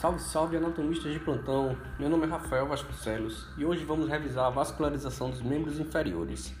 [0.00, 1.76] Salve, salve anatomistas de plantão.
[1.98, 6.54] Meu nome é Rafael Vasconcelos e hoje vamos revisar a vascularização dos membros inferiores.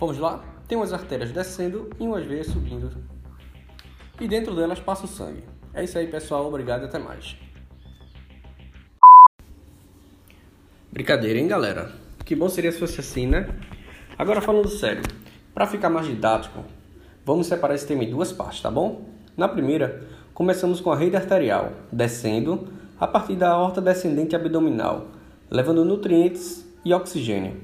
[0.00, 0.42] Vamos lá?
[0.66, 2.90] Tem umas artérias descendo e umas veias subindo.
[4.20, 5.44] E dentro delas passa o sangue.
[5.72, 6.44] É isso aí, pessoal.
[6.48, 7.36] Obrigado e até mais.
[10.90, 11.92] Brincadeira, hein, galera?
[12.24, 13.46] Que bom seria se fosse assim, né?
[14.18, 15.04] Agora falando sério,
[15.54, 16.64] para ficar mais didático,
[17.24, 19.08] vamos separar esse tema em duas partes, tá bom?
[19.36, 22.66] Na primeira, começamos com a rede arterial, descendo
[22.98, 25.06] a partir da aorta descendente abdominal,
[25.48, 27.60] levando nutrientes e oxigênio.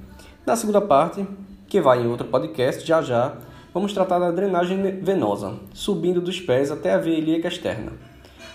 [0.46, 1.26] Na segunda parte,
[1.66, 3.34] que vai em outro podcast já já,
[3.74, 7.92] vamos tratar da drenagem venosa, subindo dos pés até a veia ilíaca externa.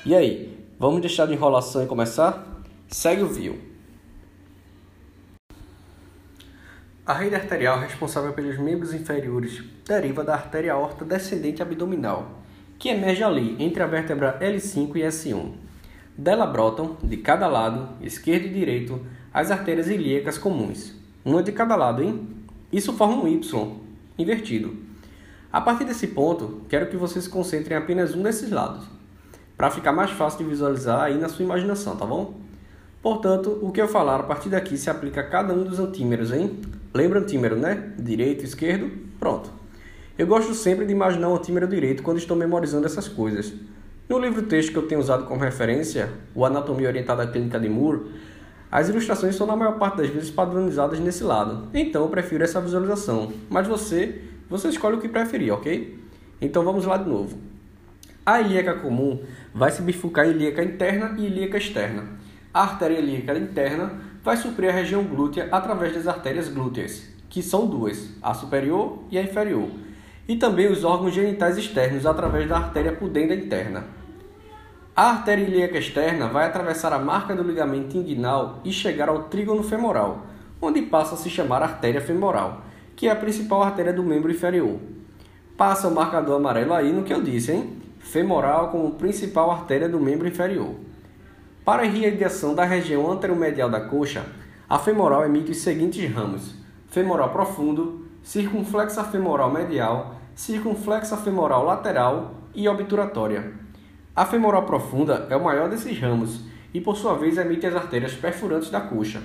[0.06, 2.64] E aí, vamos deixar de enrolação e começar?
[2.88, 3.60] Segue o view.
[7.06, 12.45] A rede arterial responsável pelos membros inferiores deriva da artéria aorta descendente abdominal,
[12.78, 15.52] que emerge ali entre a vértebra L5 e S1.
[16.18, 19.02] Dela brotam, de cada lado, esquerdo e direito,
[19.34, 22.28] as artérias ilíacas comuns, uma de cada lado, hein?
[22.72, 23.82] Isso forma um Y,
[24.18, 24.76] invertido.
[25.52, 28.86] A partir desse ponto, quero que vocês se concentrem em apenas um desses lados,
[29.58, 32.36] para ficar mais fácil de visualizar aí na sua imaginação, tá bom?
[33.02, 36.34] Portanto, o que eu falar a partir daqui se aplica a cada um dos antímeros,
[36.34, 36.60] hein?
[36.94, 37.94] Lembra antímero, né?
[38.00, 39.55] Direito, esquerdo, pronto.
[40.18, 43.52] Eu gosto sempre de imaginar o antímero direito quando estou memorizando essas coisas.
[44.08, 48.12] No livro-texto que eu tenho usado como referência, o Anatomia Orientada Clínica de Moore,
[48.72, 52.62] as ilustrações são na maior parte das vezes padronizadas nesse lado, então eu prefiro essa
[52.62, 53.34] visualização.
[53.50, 56.00] Mas você, você escolhe o que preferir, ok?
[56.40, 57.38] Então vamos lá de novo.
[58.26, 59.22] A ilíaca comum
[59.54, 62.06] vai se bifurcar em ilíaca interna e ilíaca externa.
[62.54, 63.92] A artéria ilíaca interna
[64.24, 69.18] vai suprir a região glútea através das artérias glúteas, que são duas, a superior e
[69.18, 69.70] a inferior
[70.28, 73.84] e também os órgãos genitais externos através da artéria pudenda interna.
[74.96, 79.62] A artéria ilíaca externa vai atravessar a marca do ligamento inguinal e chegar ao trígono
[79.62, 80.26] femoral,
[80.62, 82.62] onde passa a se chamar artéria femoral,
[82.96, 84.80] que é a principal artéria do membro inferior.
[85.58, 87.78] Passa o marcador amarelo aí no que eu disse, hein?
[88.00, 90.76] Femoral como principal artéria do membro inferior.
[91.66, 94.26] Para a irrigação da região anteromedial da coxa,
[94.70, 96.56] a femoral emite os seguintes ramos:
[96.88, 103.54] femoral profundo, circunflexa femoral medial, circunflexa femoral lateral e obturatória.
[104.16, 106.42] A femoral profunda é o maior desses ramos
[106.74, 109.22] e, por sua vez, emite as artérias perfurantes da coxa.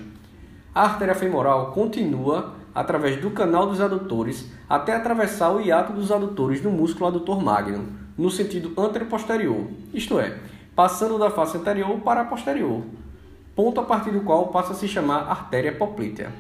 [0.75, 6.61] A artéria femoral continua através do canal dos adutores até atravessar o hiato dos adutores
[6.61, 10.39] do músculo adutor magno, no sentido anteroposterior, isto é,
[10.77, 12.83] passando da face anterior para a posterior,
[13.57, 16.31] ponto a partir do qual passa a se chamar artéria poplítea.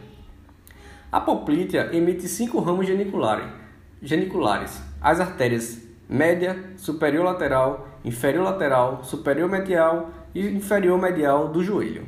[1.12, 10.10] A poplítea emite cinco ramos geniculares, as artérias média, superior lateral, inferior lateral, superior medial
[10.32, 12.06] e inferior medial do joelho.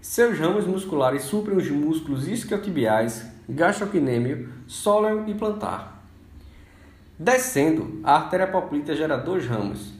[0.00, 6.04] Seus ramos musculares suprem os músculos isquiotibiais, gastrocnêmio, sóleo e plantar.
[7.18, 9.92] Descendo, a artéria poplítea gera dois ramos.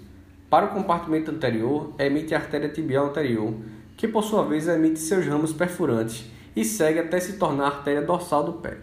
[0.49, 3.55] Para o compartimento anterior, emite a artéria tibial anterior,
[3.97, 8.03] que por sua vez emite seus ramos perfurantes e segue até se tornar a artéria
[8.03, 8.79] dorsal do pé.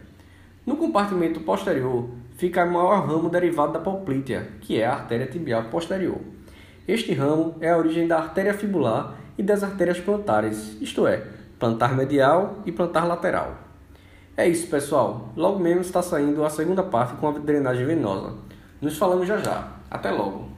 [0.66, 5.66] No compartimento posterior fica o maior ramo derivado da poplítea, que é a artéria tibial
[5.66, 6.20] posterior.
[6.88, 11.24] Este ramo é a origem da artéria fibular e das artérias plantares, isto é,
[11.60, 13.56] plantar medial e plantar lateral.
[14.36, 15.34] É isso, pessoal.
[15.36, 18.36] Logo menos está saindo a segunda parte com a drenagem venosa.
[18.80, 19.72] Nos falamos já já.
[19.90, 20.57] Até logo!